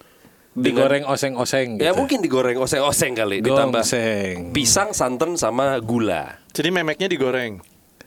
[0.53, 1.85] Dengan- Digoreng oseng-oseng gitu.
[1.85, 4.53] Ya mungkin digoreng oseng-oseng kali ditambah Gongseng.
[4.53, 6.37] pisang, santan sama gula.
[6.53, 7.65] Jadi memeknya digoreng.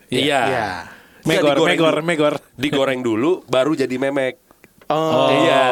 [0.07, 0.21] Iya.
[0.45, 0.67] Iya.
[1.25, 2.33] Nggak, Megor, digoreng megor, megor.
[2.53, 4.44] Digoreng dulu baru jadi memek.
[4.85, 5.63] Oh, Iya.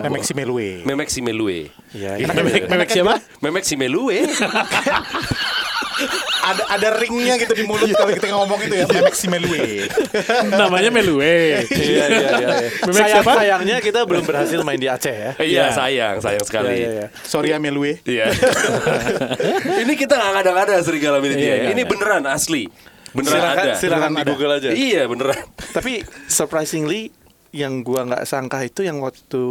[0.00, 0.80] Memek si Melue.
[0.82, 1.68] Memek si Melue.
[1.92, 2.16] iya.
[2.16, 3.20] Memek, memek siapa?
[3.40, 4.24] Memek si Melue.
[6.40, 9.84] ada ada ringnya gitu di mulut kalau kita ngomong itu ya Memek si Melue.
[10.48, 11.20] Namanya Melue.
[11.20, 12.48] Iya, iya, iya.
[12.86, 13.32] Memek Sayang, siapa?
[13.36, 15.30] sayangnya kita belum berhasil main di Aceh ya.
[15.36, 16.72] Iya, sayang, sayang sekali.
[16.72, 17.06] Iya, iya, iya.
[17.20, 18.00] Sorry ya Melue.
[18.06, 18.30] Iya.
[19.84, 21.54] ini kita nggak ngada-ngada serigala milik Iya, dia.
[21.58, 21.90] iya, Ini iya.
[21.90, 22.64] beneran asli.
[23.08, 23.72] Beneran Silakan, ada.
[23.74, 24.28] silakan di ada.
[24.30, 24.68] Google aja.
[24.70, 25.40] Iya, beneran.
[25.74, 25.92] Tapi
[26.30, 27.10] surprisingly
[27.52, 29.42] yang gua nggak sangka itu yang waktu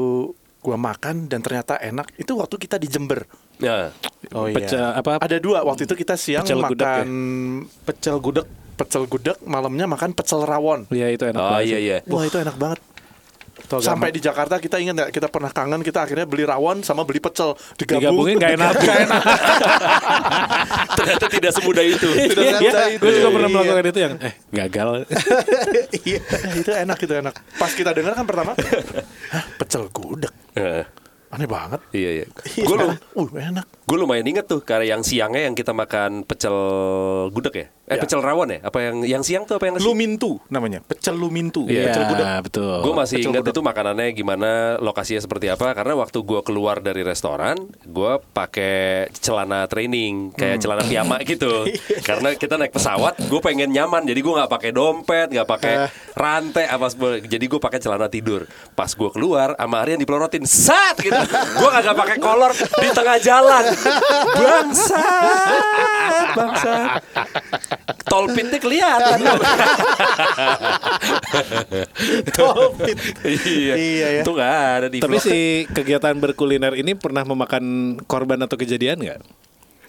[0.61, 3.23] gua makan dan ternyata enak itu waktu kita di Jember.
[3.57, 3.89] Nah,
[4.35, 4.99] Oh Pecel iya.
[4.99, 5.17] apa?
[5.21, 6.87] Ada dua waktu itu kita siang Pecel gudeg ya?
[7.01, 7.09] makan
[7.85, 8.47] Pecel gudeg.
[8.77, 10.85] pecel gudeg, malamnya makan pecel rawon.
[10.93, 11.65] Iya itu enak oh banget.
[11.65, 11.97] iya iya.
[12.05, 12.77] Wah itu enak banget.
[13.69, 17.17] Sampai di Jakarta kita ingat nggak kita pernah kangen kita akhirnya beli rawon sama beli
[17.17, 18.23] pecel digabung.
[18.23, 18.73] Digabungin gak enak.
[20.97, 22.07] Ternyata tidak semudah itu.
[22.07, 23.01] Tidak Iya, semudah itu.
[23.01, 23.55] gue juga pernah Iya.
[23.55, 24.87] melakukan itu yang eh gagal.
[25.99, 26.19] Iya.
[26.19, 27.33] Ya, itu enak itu enak.
[27.55, 28.51] Pas kita dengar kan pertama,
[29.29, 30.31] Hah, pecel gudeg.
[30.53, 30.83] Heeh.
[31.27, 31.79] Aneh banget.
[31.91, 32.25] Iya iya.
[32.57, 33.65] Gue lu, Uh, enak.
[33.67, 36.55] gue lumayan inget tuh karena yang siangnya yang kita makan pecel
[37.29, 37.67] gudeg ya.
[37.87, 38.03] Eh Ya.
[38.03, 38.59] pecel rawon ya?
[38.67, 39.87] Apa yang yang siang tuh apa yang nasi?
[39.87, 40.83] Lumintu namanya.
[40.83, 41.63] Pecel Lumintu.
[41.71, 42.27] Iya, Pecel gudeg.
[42.43, 42.77] betul.
[42.83, 43.55] Gue masih Pecel ingat gudeg.
[43.55, 45.71] itu makanannya gimana, lokasinya seperti apa.
[45.71, 51.63] Karena waktu gue keluar dari restoran, gue pakai celana training, kayak celana piyama gitu.
[52.03, 55.73] Karena kita naik pesawat, gue pengen nyaman, jadi gue nggak pakai dompet, nggak pakai
[56.11, 56.91] rantai apa.
[57.23, 58.43] Jadi gue pakai celana tidur.
[58.75, 61.15] Pas gue keluar, sama Aryan dipelorotin, sat gitu.
[61.55, 63.63] Gue kagak pakai kolor di tengah jalan.
[64.43, 66.89] Bangsat, bangsat.
[68.03, 69.19] Tolpitnya kelihatan.
[72.29, 72.97] Tolpit.
[73.23, 73.73] iya.
[73.75, 74.21] Iya, ya.
[74.21, 75.23] Itu nggak ada di Tapi vlog.
[75.23, 75.37] si
[75.69, 77.63] kegiatan berkuliner ini pernah memakan
[78.03, 79.19] korban atau kejadian nggak?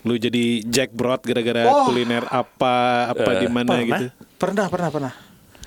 [0.04, 1.90] Lu jadi Jack Brot gara-gara Oh.
[1.90, 2.74] kuliner apa
[3.10, 4.04] apa Eh, di mana gitu?
[4.36, 5.12] Pernah, pernah, pernah.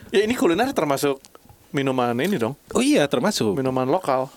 [0.07, 1.19] Ya ini kuliner termasuk
[1.69, 3.55] minuman ini dong, Oh iya termasuk.
[3.55, 4.27] minuman lokal.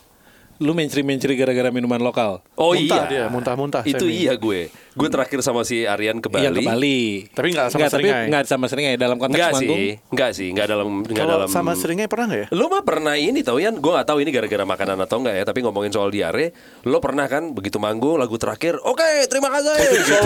[0.57, 2.38] Lu mencuri-mencuri gara-gara minuman lokal.
[2.54, 4.22] Oh Muntah iya, dia, muntah-muntah, Itu semi.
[4.22, 4.70] iya gue.
[4.94, 6.46] Gue terakhir sama si Aryan ke Bali.
[6.46, 7.02] Yang ke Bali.
[7.35, 8.26] Tapi nggak sama Nggak, tapi seringai.
[8.30, 9.74] nggak sama seringai dalam konteks Enggak manggung.
[9.74, 12.46] sih, enggak sih, enggak dalam enggak Kalau dalam sama seringai pernah nggak ya?
[12.54, 15.44] Lo mah pernah ini tau Yan, gue gak tahu ini gara-gara makanan atau enggak ya
[15.44, 16.54] Tapi ngomongin soal diare
[16.87, 20.18] Lo pernah kan begitu manggung lagu terakhir Oke terima kasih gitu.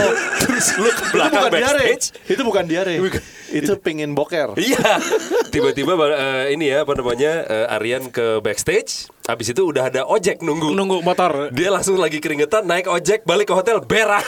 [0.45, 1.85] Terus lo ke Itu belakang bukan diare.
[2.29, 2.95] Itu bukan diare.
[3.49, 4.53] Itu pingin boker.
[4.61, 5.01] Iya
[5.49, 10.41] Tiba-tiba eh, ini ya apa namanya eh, Aryan ke backstage Habis itu udah ada ojek
[10.41, 11.53] nunggu Nunggu motor.
[11.53, 14.25] Dia langsung lagi keringetan naik ojek balik ke hotel berak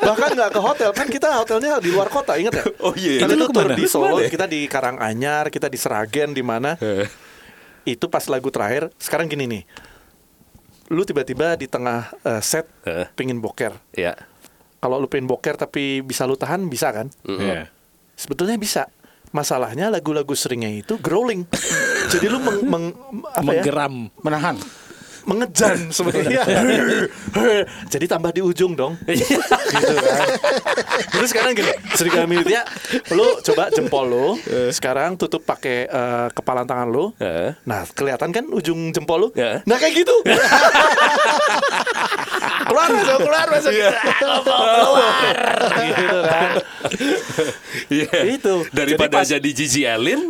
[0.00, 2.64] Bahkan nggak ke hotel kan kita hotelnya di luar kota inget ya?
[2.80, 3.18] Oh iya.
[3.18, 4.30] Kan Itu tur di Solo, ke mana ya?
[4.30, 6.74] kita di Karanganyar, kita di Seragen di mana?
[7.84, 8.92] itu pas lagu terakhir.
[8.96, 9.62] Sekarang gini nih,
[10.88, 13.08] lu tiba-tiba di tengah eh, set Eh.
[13.12, 13.72] pingin boker.
[13.92, 14.12] Ya
[14.78, 17.08] Kalau lu pengen boker tapi bisa lu tahan bisa kan?
[17.24, 17.66] Iya.
[18.14, 18.86] Sebetulnya bisa.
[19.28, 21.44] Masalahnya lagu-lagu seringnya itu growling.
[22.08, 22.96] Jadi lu meng, meng-
[23.28, 23.60] apa ya?
[23.60, 23.94] Menggeram.
[24.18, 24.56] Menahan.
[25.28, 26.42] Mengejan sebetulnya.
[27.92, 28.96] Jadi tambah di ujung dong.
[29.76, 30.28] gitu kan.
[31.12, 32.64] Terus sekarang gini, serigala militnya
[33.12, 34.28] lu coba jempol lu,
[34.72, 37.12] sekarang tutup pakai eh, kepala tangan lu.
[37.20, 37.52] Heeh.
[37.68, 39.28] Nah, kelihatan kan ujung jempol lu?
[39.38, 40.16] Nah, kayak gitu.
[42.38, 43.90] Keluar besok keluar besok Iya.
[43.92, 45.22] Aku mau keluar
[45.78, 46.50] gitu kan
[47.88, 48.10] Iya.
[48.28, 48.54] Itu.
[48.70, 49.50] Daripada Jadi pas- jadi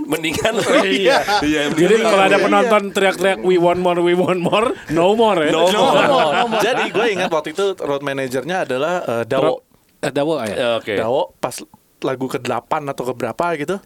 [0.07, 1.19] mendingan Iya.
[1.49, 5.39] Iya, Jadi kalau ada iya, penonton teriak-teriak we want more, we want more, no more
[5.39, 5.51] ya.
[5.51, 6.09] No No more.
[6.49, 6.61] more.
[6.67, 9.63] Jadi gue ingat waktu itu road manajernya adalah eh, Dawo.
[10.01, 10.55] Eh, Dawo ya.
[10.55, 10.95] Ya, Oke.
[10.99, 11.55] Dawo pas
[11.99, 13.77] lagu ke-8 atau ke berapa gitu.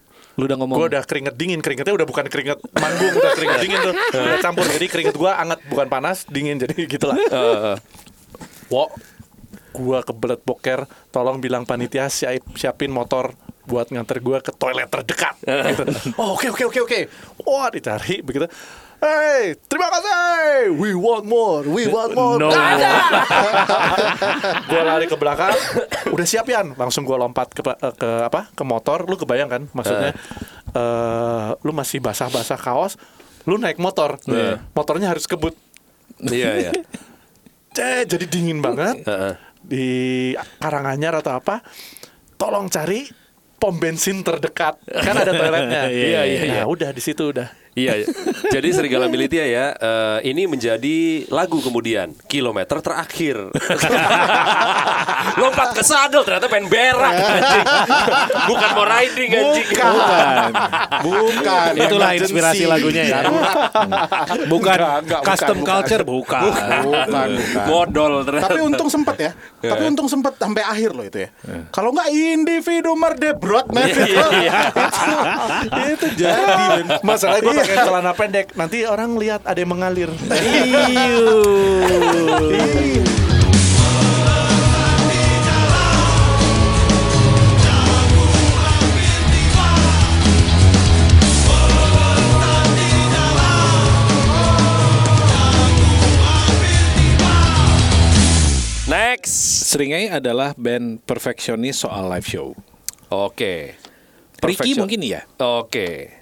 [0.40, 0.76] Lu udah ngomong.
[0.80, 4.64] Gue udah keringet dingin, keringetnya udah bukan keringet manggung, udah keringet dingin tuh, udah campur.
[4.64, 6.56] Jadi keringet gue anget, bukan panas, dingin.
[6.56, 7.16] Jadi gitulah.
[7.20, 7.76] Heeh.
[8.68, 8.90] Wo,
[9.72, 15.38] gue kebelet boker, tolong bilang panitia siap, siapin motor buat nganter gue ke toilet terdekat.
[15.72, 15.84] Gitu.
[16.18, 16.98] Oh oke oke oke oke.
[17.46, 18.46] Wah dicari begitu.
[19.02, 20.78] Hey, terima kasih.
[20.78, 22.38] We want more, we want more.
[22.42, 22.54] No
[24.70, 25.54] gue lari ke belakang,
[26.14, 26.78] udah siap Yan.
[26.78, 27.66] Langsung gue lompat ke,
[27.98, 28.54] ke apa?
[28.54, 29.02] Ke motor.
[29.10, 29.62] Lu kebayang kan?
[29.74, 30.14] Maksudnya,
[30.70, 32.94] eh, lu masih basah-basah kaos,
[33.42, 34.62] lu naik motor, Iya.
[34.70, 35.58] motornya harus kebut.
[36.22, 36.72] Iya, iya.
[37.72, 39.34] Eh, jadi dingin banget Heeh.
[39.64, 39.86] di
[40.60, 41.64] Karanganyar atau apa
[42.36, 43.06] tolong cari
[43.56, 46.60] pom bensin terdekat kan ada toiletnya Iya, iya, iya.
[46.60, 48.04] nah udah di situ udah Iya,
[48.52, 53.48] jadi Serigala Militia ya, eh, ini menjadi lagu kemudian kilometer terakhir.
[55.40, 57.64] Lompat ke sadel ternyata pengen berak anjing.
[58.44, 59.68] Bukan mau riding anjing.
[59.72, 60.50] Bukan.
[61.00, 61.70] Bukan.
[61.80, 62.28] Itulah Emergency.
[62.28, 63.18] inspirasi lagunya ya.
[64.52, 66.42] Bukan Enggak, enggak, custom bukan, culture bukan.
[66.44, 67.28] Bukan, bukan.
[67.72, 68.46] Modal ternyata.
[68.52, 69.30] Tapi untung sempet ya.
[69.64, 71.28] Tapi untung sempet sampai akhir loh itu ya.
[71.72, 73.64] Kalau nggak individu merdebrot.
[73.72, 74.52] Iya, iya.
[75.66, 80.10] itu, itu jadi masalahnya gue pakai celana pendek nanti orang lihat ada yang mengalir
[98.92, 99.72] Next.
[99.72, 102.52] Seringai adalah band perfeksionis soal live show.
[103.08, 103.72] Oke.
[104.36, 104.84] Ricky Perfection.
[104.84, 105.24] mungkin iya.
[105.40, 106.21] Oke.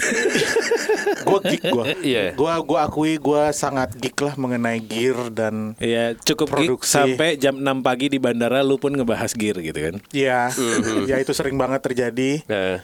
[1.26, 1.84] Gue geek gue.
[2.02, 2.24] Iya.
[2.32, 6.90] Gue gua akui gue sangat geek lah mengenai gear dan Iya, cukup geek Produksi.
[6.90, 9.94] sampai jam 6 pagi di bandara lu pun ngebahas gear gitu kan.
[10.10, 11.06] ya, Mhm.
[11.06, 12.42] ya itu sering banget terjadi.
[12.46, 12.78] Nah,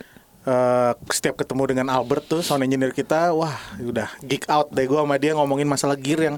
[0.47, 3.51] Eh, setiap ketemu dengan Albert tuh sound engineer kita, wah
[3.83, 6.37] udah geek out deh gue sama dia ngomongin masalah gear yang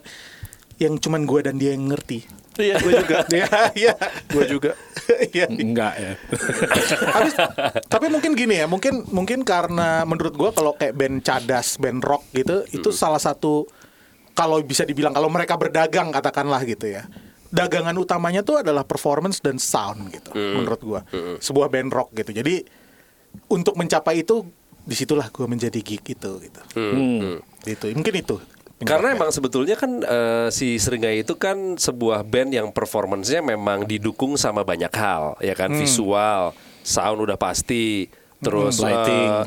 [0.78, 2.22] yang cuman gue dan dia yang ngerti.
[2.58, 3.46] iya gue juga Iya,
[3.78, 3.92] iya.
[4.30, 4.72] gue juga
[5.34, 5.46] Iya.
[5.48, 6.12] Enggak ya.
[7.16, 7.30] tapi,
[7.88, 12.28] tapi mungkin gini ya, mungkin mungkin karena menurut gua kalau kayak band cadas, band rock
[12.36, 13.64] gitu, itu salah satu
[14.36, 17.08] kalau bisa dibilang kalau mereka berdagang katakanlah gitu ya.
[17.48, 21.00] Dagangan utamanya tuh adalah performance dan sound gitu, menurut gua.
[21.40, 22.36] Sebuah band rock gitu.
[22.36, 22.60] Jadi
[23.48, 24.44] untuk mencapai itu
[24.84, 26.60] di situlah gua menjadi geek itu gitu.
[26.76, 27.40] Hmm.
[27.64, 27.96] Gitu.
[27.96, 28.36] Mungkin itu.
[28.78, 34.34] Karena emang sebetulnya kan eh, si Seringai itu kan sebuah band yang performancenya memang didukung
[34.34, 38.06] sama banyak hal, ya kan visual, sound udah pasti,
[38.38, 39.28] terus Hmm, lighting.
[39.28, 39.44] eh,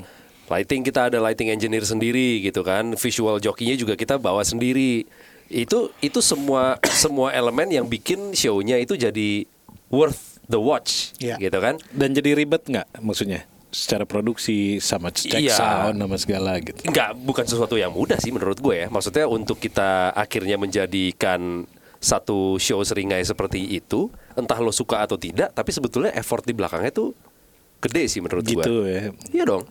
[0.47, 5.07] lighting kita ada lighting engineer sendiri gitu kan, visual jokinya juga kita bawa sendiri.
[5.47, 9.47] Itu itu semua semua elemen yang bikin show-nya itu jadi
[9.87, 11.39] worth the watch, Iya.
[11.39, 11.79] gitu kan?
[11.89, 13.47] Dan jadi ribet nggak maksudnya?
[13.71, 15.55] Secara produksi sama cek Iya.
[15.55, 16.83] sound sama segala gitu.
[16.83, 18.87] Enggak, bukan sesuatu yang mudah sih menurut gue ya.
[18.91, 21.63] Maksudnya untuk kita akhirnya menjadikan
[22.01, 26.91] satu show seringai seperti itu, entah lo suka atau tidak, tapi sebetulnya effort di belakangnya
[26.91, 27.15] tuh
[27.79, 28.59] gede sih menurut gue.
[28.59, 29.01] Gitu ya.
[29.31, 29.63] Iya dong.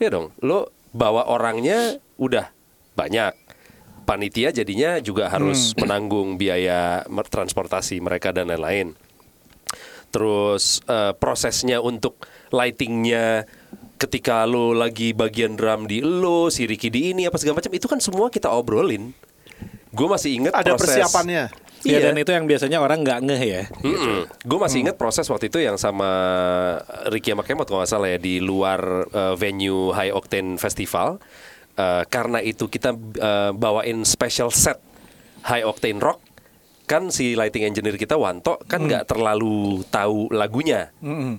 [0.00, 0.26] Iya dong.
[0.40, 2.48] Lo bawa orangnya udah
[2.96, 3.34] banyak.
[4.04, 8.92] Panitia jadinya juga harus menanggung biaya transportasi mereka dan lain-lain.
[10.12, 12.22] Terus eh, prosesnya untuk
[12.54, 13.50] lightingnya
[13.98, 17.86] ketika lo lagi bagian drum di lo, si Ricky di ini apa segala macam itu
[17.90, 19.10] kan semua kita obrolin.
[19.90, 21.02] Gue masih ingat ada proses.
[21.02, 22.10] persiapannya Iya Iya.
[22.10, 23.62] dan itu yang biasanya orang nggak ngeh ya.
[24.40, 26.08] Gue masih ingat proses waktu itu yang sama
[27.12, 31.20] Ricky sama Kemot kalau nggak salah ya di luar eh, venue High Octane Festival.
[31.76, 34.80] Eh, karena itu kita eh, bawain special set
[35.44, 36.24] High Octane Rock.
[36.84, 40.92] Kan si lighting engineer kita Wanto kan nggak terlalu tahu lagunya.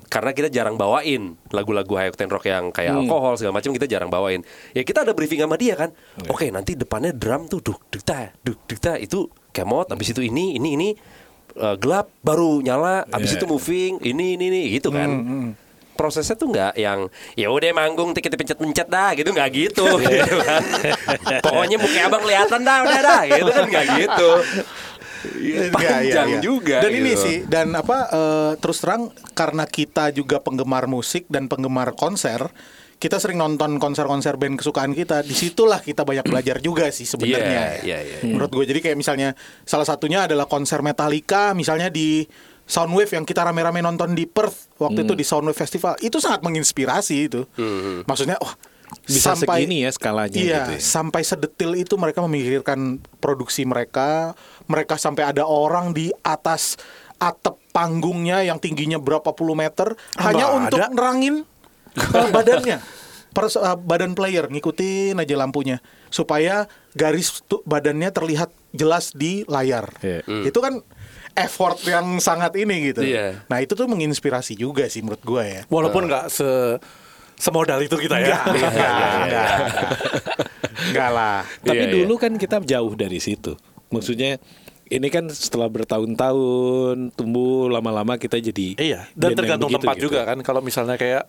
[0.05, 4.09] Karena kita jarang bawain lagu-lagu High Octane Rock yang kayak alkohol segala macam kita jarang
[4.09, 4.41] bawain.
[4.73, 5.93] Ya kita ada briefing sama dia kan.
[6.25, 10.73] Oke, nanti depannya drum tuh duk dukta, duk dukta itu kemot habis itu ini ini
[10.73, 10.89] ini
[11.55, 13.37] eh, gelap baru nyala habis Iya.
[13.39, 15.07] itu moving ini ini ini gitu kan
[15.95, 20.35] prosesnya tuh nggak yang ya udah manggung tiket pencet pencet dah gitu nggak gitu, gitu
[20.43, 20.59] kan.
[21.39, 24.29] pokoknya muka abang kelihatan dah udah dah gitu kan nggak gitu
[25.23, 26.39] Iya, panjang iya, iya.
[26.43, 27.23] juga Dan ini gitu.
[27.23, 32.51] sih dan apa eh, terus terang karena kita juga penggemar musik dan penggemar konser,
[32.99, 35.25] kita sering nonton konser-konser band kesukaan kita.
[35.25, 37.81] Di situlah kita banyak belajar juga sih sebenarnya.
[37.81, 38.17] Iya, iya, iya.
[38.27, 39.33] Menurut gue jadi kayak misalnya
[39.65, 42.25] salah satunya adalah konser Metallica, misalnya di
[42.65, 47.15] Soundwave yang kita rame-rame nonton di Perth waktu itu di Soundwave Festival itu sangat menginspirasi
[47.29, 47.45] itu.
[48.09, 48.57] Maksudnya, wah
[49.05, 50.81] Bisa segini ya skalanya Iya, gitu ya.
[50.81, 54.33] sampai sedetil itu mereka memikirkan produksi mereka.
[54.65, 56.77] Mereka sampai ada orang di atas
[57.15, 60.89] atap panggungnya yang tingginya berapa puluh meter hanya Nggak untuk ada.
[60.91, 61.35] nerangin
[61.95, 62.77] uh, badannya.
[63.35, 69.91] Pers- uh, badan player ngikutin aja lampunya supaya garis badannya terlihat jelas di layar.
[69.99, 70.23] Iya.
[70.47, 70.79] Itu kan
[71.35, 73.03] effort yang sangat ini gitu.
[73.03, 73.43] Iya.
[73.51, 75.61] Nah, itu tuh menginspirasi juga sih menurut gue ya.
[75.67, 76.79] Walaupun nggak se
[77.35, 78.39] semodal itu kita ya.
[78.43, 79.47] Enggak, enggak, enggak.
[80.85, 81.39] Enggak lah.
[81.63, 83.55] Tapi Iya, dulu kan kita jauh dari situ.
[83.89, 84.37] Maksudnya
[84.85, 90.03] ini kan setelah bertahun-tahun tumbuh lama-lama kita jadi Iya, dan tergantung begitu tempat gitu.
[90.09, 90.37] juga kan.
[90.45, 91.25] Kalau misalnya kayak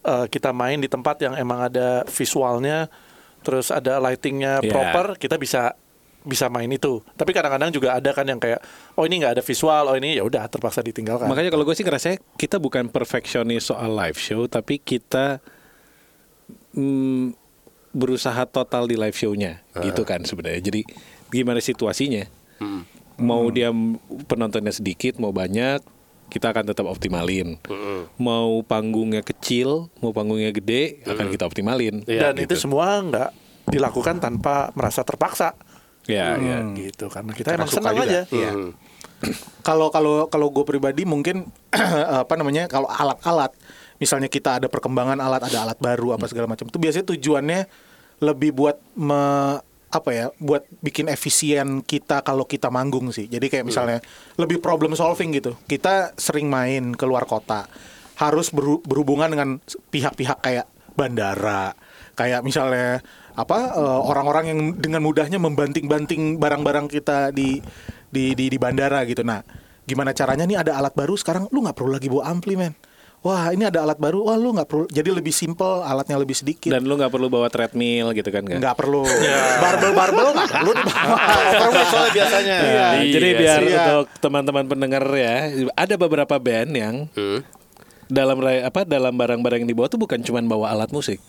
[0.00, 2.88] eh, kita main di tempat yang emang ada visualnya,
[3.44, 4.70] terus ada lightingnya Iya.
[4.72, 5.76] proper, kita bisa
[6.20, 7.00] bisa main itu.
[7.16, 8.60] Tapi kadang-kadang juga ada kan yang kayak,
[8.96, 11.24] oh ini nggak ada visual, oh ini ya udah terpaksa ditinggalkan.
[11.26, 15.40] Makanya kalau gue sih ngerasa kita bukan perfeksionis soal live show, tapi kita
[16.76, 17.32] mm,
[17.96, 20.60] berusaha total di live show-nya, gitu kan sebenarnya.
[20.60, 20.80] Jadi
[21.32, 22.28] gimana situasinya?
[23.20, 23.68] Mau dia
[24.28, 25.80] penontonnya sedikit, mau banyak,
[26.30, 27.58] kita akan tetap optimalin.
[28.16, 32.06] Mau panggungnya kecil, mau panggungnya gede, akan kita optimalin.
[32.06, 33.30] Iya, dan itu semua nggak
[33.68, 35.58] dilakukan tanpa merasa terpaksa.
[36.10, 36.58] Ya, ya.
[36.74, 38.06] Gitu karena kita emang suka senang juga.
[38.10, 38.20] aja.
[38.34, 38.50] Iya.
[39.60, 41.48] Kalau kalau kalau gue pribadi mungkin
[42.24, 43.52] apa namanya kalau alat-alat
[44.00, 47.60] misalnya kita ada perkembangan alat ada alat baru apa segala macam itu biasanya tujuannya
[48.24, 49.20] lebih buat me,
[49.92, 53.98] apa ya buat bikin efisien kita kalau kita manggung sih jadi kayak misalnya
[54.40, 57.68] lebih problem solving gitu kita sering main ke luar kota
[58.16, 59.48] harus berhu- berhubungan dengan
[59.92, 60.64] pihak-pihak kayak
[60.96, 61.76] bandara
[62.16, 63.04] kayak misalnya
[63.40, 67.58] apa eh, orang-orang yang dengan mudahnya membanting-banting barang-barang kita di
[68.06, 69.22] di di, di bandara gitu.
[69.22, 69.40] Nah,
[69.84, 72.74] gimana caranya nih ada alat baru sekarang lu nggak perlu lagi bawa ampli men.
[73.20, 74.88] Wah ini ada alat baru, wah lu nggak perlu.
[74.88, 76.72] Jadi lebih simple, alatnya lebih sedikit.
[76.72, 78.40] Dan lu nggak perlu bawa treadmill gitu kan?
[78.48, 79.04] nggak perlu.
[79.60, 81.16] Barbel-barbel nggak perlu dibawa.
[81.92, 82.56] Soalnya biasanya.
[82.56, 82.80] Iya.
[82.80, 83.60] Nah, jadi Iya biar.
[83.60, 83.76] Iya.
[83.76, 87.44] untuk teman-teman pendengar ya, ada beberapa band yang Hmm.
[88.08, 91.20] dalam apa dalam barang-barang yang dibawa tuh bukan cuma bawa alat musik.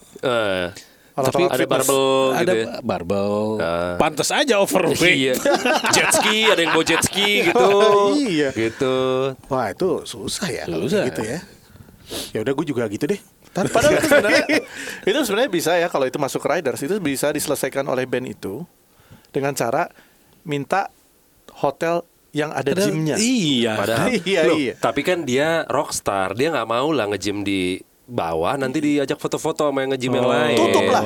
[1.12, 2.68] Eh, Tapi ada barbel ada gitu ya.
[2.82, 3.32] barbel.
[3.58, 3.96] Ah.
[3.96, 5.02] Pantas aja overweight.
[5.02, 5.34] Iya.
[5.96, 7.70] jet ski, ada yang bawa jet ski gitu.
[8.18, 8.50] Iya.
[8.52, 8.96] Gitu.
[9.46, 11.04] Wah itu susah ya kalau Susah.
[11.06, 11.40] gitu ya.
[12.32, 13.20] Ya udah gue juga gitu deh.
[13.52, 14.44] Padahal itu sebenarnya
[15.12, 18.64] itu sebenarnya bisa ya kalau itu masuk riders itu bisa diselesaikan oleh band itu
[19.30, 19.92] dengan cara
[20.42, 20.88] minta
[21.54, 23.16] hotel yang ada Padahal- gymnya.
[23.16, 23.74] Iya.
[23.76, 24.74] Padahal, Iya, Loh, iya.
[24.78, 27.76] tapi kan dia rockstar, dia nggak mau lah nge-gym di
[28.12, 30.58] bawah, nanti diajak foto-foto sama yang nge-gym yang lain.
[30.60, 31.04] Tutup lah.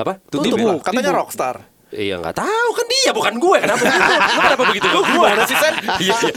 [0.00, 0.12] Apa?
[0.26, 0.66] Tutup ya?
[0.72, 0.76] lah.
[0.80, 1.56] Katanya rockstar.
[1.86, 4.10] Iya nggak tahu kan dia bukan gue kenapa begitu?
[4.42, 5.02] Kenapa begitu gue?
[5.06, 5.74] Gimana sih Sen?
[6.02, 6.16] Iya.
[6.18, 6.32] iya.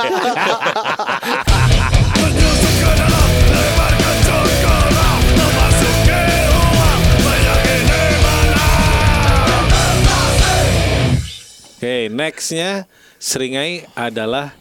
[11.79, 12.85] Oke, nextnya
[13.17, 14.53] Seringai adalah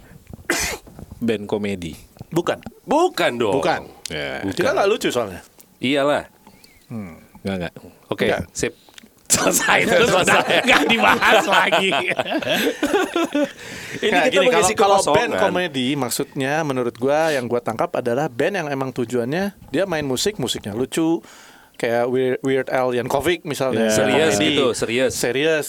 [1.27, 2.08] band komedi.
[2.29, 2.59] Bukan.
[2.85, 3.55] Bukan dong.
[3.57, 3.89] Bukan.
[4.07, 4.45] Ya.
[4.45, 5.41] Kita nggak lucu soalnya.
[5.79, 6.25] Iyalah.
[7.41, 7.73] Nggak nggak.
[8.09, 8.43] Oke, Enggak.
[8.53, 8.73] sip.
[9.29, 11.93] Selesai terus udah nggak dibahas lagi.
[13.99, 15.17] Ini Nah, kita gini, kalau, mengisi kalau kekosongan.
[15.19, 20.03] band komedi maksudnya menurut gua yang gua tangkap adalah band yang emang tujuannya dia main
[20.03, 21.21] musik musiknya lucu
[21.75, 23.95] kayak Weird, Weird Al Yankovic misalnya Ya.
[23.95, 24.47] Serius Komedi.
[24.51, 25.13] gitu, serius.
[25.15, 25.69] serius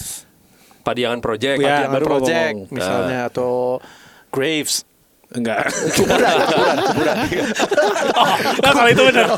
[0.82, 1.58] Padiangan Project.
[1.58, 2.72] Ya, Padiangan Project ngomong.
[2.72, 3.84] misalnya atau
[4.30, 4.88] Graves
[5.30, 5.62] Enggak.
[8.66, 9.30] nah, kalau itu benar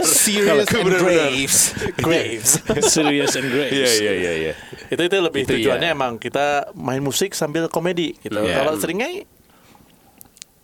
[0.00, 1.56] Serious and Graves.
[2.00, 2.50] Graves
[2.88, 3.72] Serious and Grace.
[3.76, 4.52] Iya iya iya iya.
[4.88, 5.96] itu itu lebih Itu tujuannya iya.
[5.98, 8.62] emang kita main musik sambil komedi gitu Iya.
[8.64, 9.26] kalau seringnya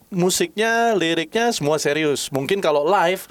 [0.09, 3.27] musiknya liriknya semua serius mungkin kalau live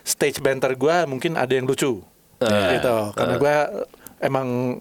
[0.00, 2.00] stage banter gua mungkin ada yang lucu
[2.36, 2.76] Ah.
[2.76, 3.56] gitu karena gua
[4.20, 4.78] emang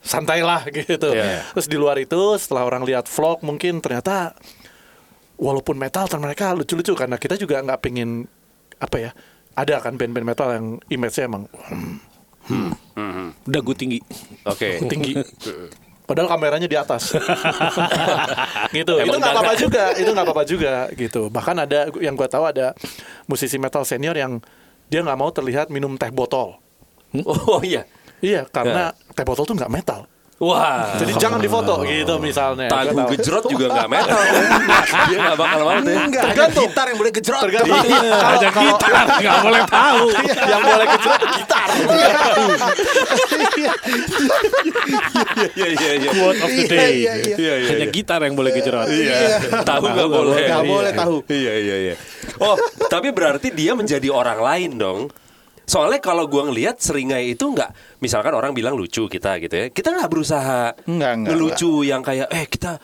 [0.00, 1.42] santai lah gitu Iya.
[1.50, 4.38] terus di luar itu setelah orang lihat vlog mungkin ternyata
[5.36, 8.24] walaupun metal ternyata mereka lucu-lucu karena kita juga nggak pengen
[8.80, 9.10] apa ya
[9.56, 11.48] ada kan band-band metal yang image-nya emang
[13.46, 13.98] Dagu tinggi.
[14.46, 14.78] Oke.
[14.86, 15.18] tinggi.
[16.06, 17.18] Padahal kameranya di atas.
[18.76, 18.94] gitu.
[18.94, 19.84] itu Emang nggak apa-apa juga.
[19.98, 21.26] Itu nggak apa-apa juga gitu.
[21.26, 22.78] Bahkan ada yang gua tahu ada
[23.26, 24.38] musisi metal senior yang
[24.86, 26.62] dia nggak mau terlihat minum teh botol.
[27.26, 27.82] Oh iya.
[28.22, 30.06] Iya, karena teh botol tuh nggak metal.
[30.36, 31.00] Wah.
[31.00, 32.68] Jadi jangan difoto gitu misalnya.
[32.68, 34.20] Tahu gejrot juga nggak metal.
[35.08, 35.96] Dia nggak bakal mau deh.
[35.96, 37.40] Enggak, hanya gitar yang boleh gejrot.
[37.48, 37.80] Tergantung.
[38.12, 40.04] Ada gitar nggak boleh tahu.
[40.44, 41.68] yang boleh kecil gitar.
[45.56, 46.10] Iya iya iya.
[46.12, 46.76] Quote of the day.
[46.76, 47.36] Iya, iya, iya.
[47.36, 47.68] Iya iya.
[47.72, 48.86] Hanya gitar yang boleh kejerot.
[48.92, 49.16] Iya.
[49.64, 50.36] Tahu nggak boleh.
[50.44, 51.16] Nggak boleh tahu.
[51.32, 51.94] Iya iya iya.
[52.36, 52.60] Oh,
[52.92, 55.00] tapi berarti dia menjadi orang lain dong.
[55.66, 59.90] Soalnya kalau gua ngelihat seringai itu nggak, misalkan orang bilang lucu kita gitu ya, kita
[59.98, 62.78] nggak berusaha Nggak, nggak, ngelucu yang kayak eh kita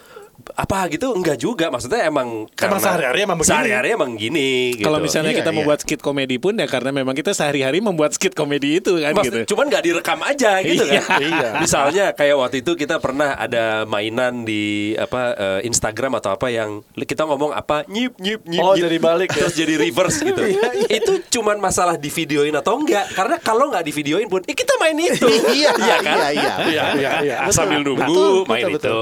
[0.53, 3.51] apa gitu enggak juga maksudnya emang karena sehari-hari emang begini.
[3.51, 4.85] sehari-hari emang gini gitu.
[4.85, 5.57] Kalau misalnya Iya, kita iya.
[5.57, 9.45] membuat skit komedi pun ya karena memang kita sehari-hari membuat skit komedi itu kan Maksud-
[9.45, 9.55] gitu.
[9.55, 11.03] cuman nggak direkam aja gitu kan.
[11.19, 11.49] Iya.
[11.59, 14.63] Misalnya kayak waktu itu kita pernah ada mainan di
[14.95, 18.61] apa eh, Instagram atau apa yang kita ngomong apa nyip nyip nyip.
[18.61, 19.47] Oh, nyip, jadi balik ya?
[19.47, 20.43] Terus jadi reverse gitu.
[21.01, 23.09] itu cuman masalah di videoin atau enggak.
[23.13, 25.27] Karena kalau nggak di videoin pun eh, kita main itu.
[25.53, 26.17] Iya, kan?
[26.19, 26.55] iya, iya.
[26.63, 27.37] Iya, iya, iya.
[27.51, 28.99] Sambil nunggu Betul, main betul, itu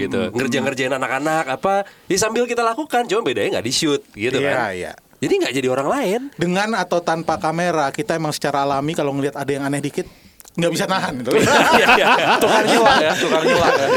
[0.00, 0.20] gitu.
[0.88, 1.74] Ngerjain-ngerjain anak-anak apa
[2.04, 4.70] ya sambil kita lakukan cuma bedanya nggak di shoot gitu Iya, kan.
[4.72, 4.92] iya.
[5.18, 6.20] Jadi nggak jadi orang lain.
[6.32, 10.06] Dengan atau tanpa kamera, kita emang secara alami kalau ngelihat ada yang aneh dikit
[10.54, 11.34] nggak bisa nahan gitu.
[11.34, 12.06] Iya, iya, iya.
[12.38, 13.86] Tukar nyela ya, tukar nyela ya.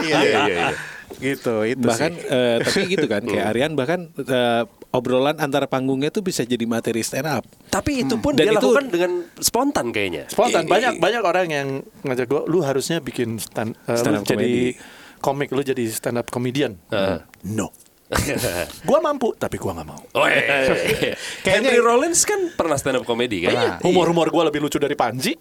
[0.00, 0.68] Iya, iya, Iya.
[1.12, 2.22] Gitu, itu bahkan sih.
[2.24, 7.00] eh, tapi gitu kan kayak Aryan bahkan eh, obrolan antara panggungnya tuh bisa jadi materi
[7.00, 7.44] stand up.
[7.66, 10.28] Tapi itu pun Dan dia itu- lakukan dengan spontan kayaknya.
[10.28, 11.68] Spontan I- banyak i- banyak orang yang
[12.04, 14.76] ngajak gua, lu harusnya bikin stand, uh, Stand up jadi
[15.20, 16.80] komik, lu jadi stand up comedian.
[16.90, 17.20] Heeh.
[17.52, 17.68] No.
[18.88, 20.02] gua mampu, tapi gua nggak mau.
[20.18, 20.66] Oh, iya.
[21.46, 23.54] Henry Rollins kan pernah stand up comedy kan?
[23.54, 25.38] Nah, Humor-humor gua lebih lucu dari Panji.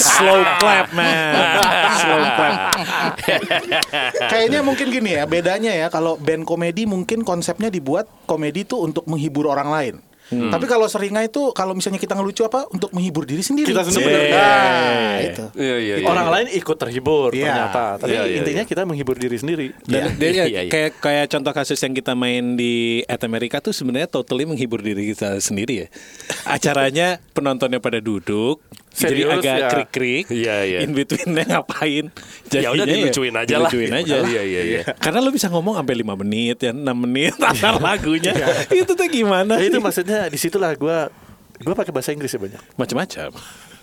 [0.00, 1.12] Slow clap man.
[2.00, 2.56] Slow clap.
[4.32, 9.04] Kayaknya mungkin gini ya, bedanya ya kalau band komedi mungkin konsepnya dibuat komedi tuh untuk
[9.04, 9.94] menghibur orang lain.
[10.32, 13.68] Tapi kalau seringai itu kalau misalnya kita ngelucu apa untuk menghibur diri sendiri.
[13.68, 14.32] Kita sendiri.
[14.32, 14.40] Nah,
[15.12, 15.28] Yeah.
[15.28, 15.44] itu.
[15.54, 16.06] Iya, iya, iya.
[16.06, 17.44] Orang lain ikut terhibur Iya.
[17.46, 19.66] ternyata, tapi Iya, iya, intinya kita menghibur diri sendiri.
[19.84, 20.60] Dan Iya, dia iya, iya.
[20.66, 22.72] kayak kayak contoh kasus yang kita main di
[23.04, 25.88] At America tuh sebenarnya totally menghibur diri kita sendiri ya.
[26.44, 29.68] Acaranya penontonnya pada duduk, jadi Serius, agak ya.
[29.72, 30.26] krik-krik.
[30.28, 30.78] Iya, iya.
[30.84, 32.12] In betweennya ngapain?
[32.52, 33.70] Ya udah Jadinya dilucuin aja lah.
[33.72, 34.16] dilucuin aja.
[34.20, 34.80] Iya, iya, iya.
[35.00, 38.36] Karena lu bisa ngomong sampai 5 menit ya, 6 menit antar lagunya.
[38.68, 39.56] itu tuh gimana?
[39.56, 39.82] Ya, itu sih?
[39.82, 41.08] maksudnya di situlah gua
[41.64, 42.60] gua pakai bahasa Inggris ya banyak.
[42.76, 43.30] macam-macam.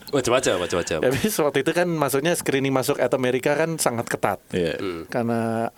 [0.10, 0.98] Macam-macam, macam-macam.
[1.06, 4.42] Ya, Habis waktu itu kan maksudnya screening masuk at Amerika kan sangat ketat.
[4.54, 4.78] Iya.
[5.06, 5.70] Karena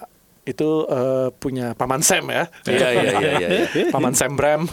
[0.41, 2.49] itu eh, punya paman Sam ya.
[2.65, 3.85] Iya, iya, iya, iya, iya.
[3.93, 4.65] paman Sam Bram.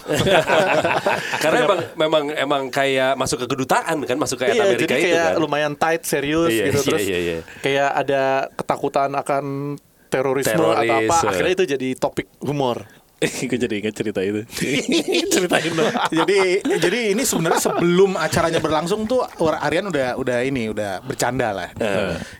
[1.45, 5.05] Karena emang memang emang kayak masuk ke kedutaan kan, masuk ke iya, Amerika jadi itu
[5.13, 5.43] kayak kan.
[5.43, 7.03] lumayan tight, serius Iya, gitu iya, terus.
[7.05, 7.37] iya, iya.
[7.61, 8.23] Kayak ada
[8.57, 9.45] ketakutan akan
[10.09, 11.17] terorisme Teroris, atau apa.
[11.21, 11.29] eh.
[11.29, 12.89] Akhirnya itu jadi topik humor.
[13.51, 14.47] Gue jadi ingat cerita itu.
[15.35, 15.91] Ceritain dong.
[16.23, 21.69] jadi jadi ini sebenarnya sebelum acaranya berlangsung tuh Aryan udah udah ini udah bercanda lah.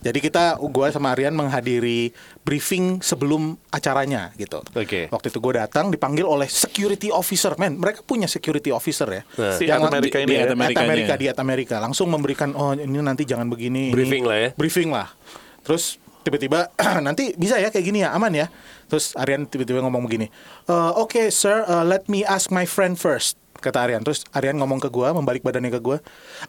[0.03, 2.15] Jadi kita gua sama Aryan menghadiri
[2.47, 4.63] briefing sebelum acaranya gitu.
[4.73, 5.11] Oke.
[5.11, 7.77] Waktu itu gue datang dipanggil oleh security officer, men.
[7.77, 9.23] Mereka punya security officer ya.
[9.53, 10.55] Si Yang Amerika ini di ya.
[10.55, 10.89] Amerikanya.
[10.89, 13.93] Amerika di Amerika langsung memberikan oh ini nanti jangan begini.
[13.93, 14.49] ini." Briefing lah ya.
[14.57, 15.13] Briefing lah.
[15.61, 16.69] Terus tiba-tiba
[17.07, 18.47] nanti bisa ya kayak gini ya aman ya.
[18.93, 20.29] Terus Aryan tiba-tiba ngomong begini.
[20.69, 23.41] "Eh, Oke sir, uh, let me ask my friend first.
[23.59, 24.03] Kata Aryan.
[24.03, 25.99] Terus Aryan ngomong ke gua, membalik badannya ke gua.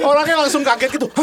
[0.00, 1.06] Orangnya langsung kaget gitu.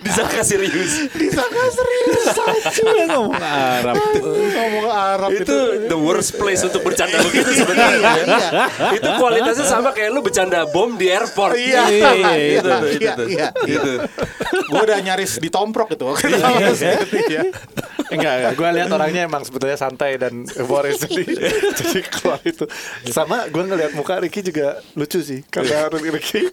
[0.00, 1.10] Disangka serius.
[1.10, 3.96] Disangka serius aja ngomong Arab.
[4.20, 7.98] ngomong Arab itu the worst place untuk bercanda begitu sebenarnya.
[8.20, 8.48] Iya,
[8.94, 11.54] itu kualitasnya sama kayak lu bercanda bom di airport.
[11.56, 13.24] Iya, Iya, iya, iya, iya, itu, itu, iya, itu.
[13.28, 13.92] iya, Gitu.
[14.70, 16.06] Gue udah nyaris ditomprok itu.
[17.26, 17.39] Iya.
[18.10, 18.52] Enggak, enggak.
[18.58, 21.24] Gue lihat orangnya emang sebetulnya santai dan humoris jadi
[21.78, 22.66] jadi keluar itu.
[23.08, 25.46] Sama gue ngelihat muka Ricky juga lucu sih.
[25.46, 26.50] Karena Ricky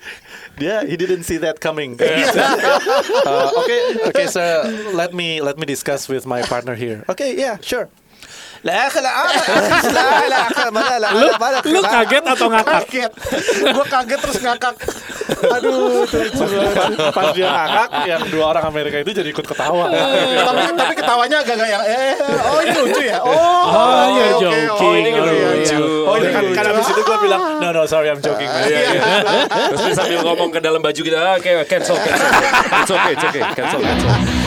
[0.58, 1.97] dia he didn't see that coming.
[3.28, 4.41] Uh, Oke, oke, so
[4.95, 7.04] let me let me discuss with my partner here.
[7.12, 7.89] Oke, yeah, sure.
[8.65, 9.13] Eh, ah, eh, lah
[9.93, 11.30] lah lah lah mana lu
[11.78, 12.84] lu kaget atau ngakak?
[12.89, 13.12] kaget.
[13.70, 14.74] Gue kaget terus ngakak.
[15.28, 16.08] Aduh
[17.13, 19.86] pas dia ngakak yang dua orang Amerika itu jadi ikut ketawa.
[19.86, 20.41] Oh, iya, iya.
[20.41, 22.15] Tapi tapi ketawanya agak kayak eh, eh
[22.48, 23.17] oh ini lucu ya?
[23.22, 23.34] Oh
[23.67, 24.67] oh iya oh, joking.
[24.72, 25.78] oh ini gitu ya, oh, lucu.
[25.78, 26.08] Iya.
[26.08, 28.50] oh ini kan kan abis itu gue bilang no no sorry I'm joking
[29.78, 32.30] terus sambil ngomong ke dalam baju kita ah kayak cancel cancel.
[32.82, 34.46] It's okay it's okay cancel cancel.